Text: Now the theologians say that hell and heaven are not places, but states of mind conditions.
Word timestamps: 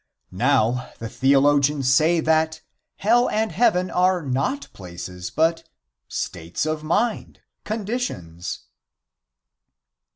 Now 0.31 0.91
the 0.97 1.07
theologians 1.07 1.93
say 1.93 2.21
that 2.21 2.61
hell 2.95 3.29
and 3.29 3.51
heaven 3.51 3.91
are 3.91 4.23
not 4.23 4.67
places, 4.73 5.29
but 5.29 5.69
states 6.07 6.65
of 6.65 6.83
mind 6.83 7.41
conditions. 7.65 8.61